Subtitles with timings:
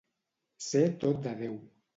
[0.69, 1.65] Ser tot de Déu.